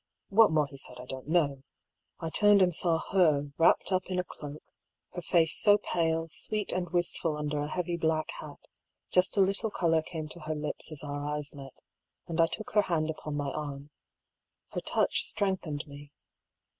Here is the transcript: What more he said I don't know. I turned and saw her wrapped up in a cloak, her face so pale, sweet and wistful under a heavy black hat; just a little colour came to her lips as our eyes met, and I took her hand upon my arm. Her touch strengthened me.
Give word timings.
What 0.29 0.51
more 0.51 0.65
he 0.65 0.77
said 0.79 0.95
I 0.99 1.05
don't 1.05 1.27
know. 1.27 1.61
I 2.19 2.31
turned 2.31 2.63
and 2.63 2.73
saw 2.73 2.97
her 3.11 3.51
wrapped 3.59 3.91
up 3.91 4.07
in 4.07 4.17
a 4.17 4.23
cloak, 4.23 4.63
her 5.13 5.21
face 5.21 5.55
so 5.55 5.77
pale, 5.77 6.27
sweet 6.27 6.71
and 6.71 6.89
wistful 6.89 7.37
under 7.37 7.59
a 7.59 7.67
heavy 7.69 7.97
black 7.97 8.31
hat; 8.39 8.57
just 9.11 9.37
a 9.37 9.41
little 9.41 9.69
colour 9.69 10.01
came 10.01 10.27
to 10.29 10.39
her 10.39 10.55
lips 10.55 10.91
as 10.91 11.03
our 11.03 11.27
eyes 11.27 11.53
met, 11.53 11.75
and 12.27 12.41
I 12.41 12.47
took 12.47 12.71
her 12.71 12.81
hand 12.81 13.11
upon 13.11 13.35
my 13.35 13.51
arm. 13.51 13.91
Her 14.71 14.81
touch 14.81 15.21
strengthened 15.25 15.85
me. 15.85 16.11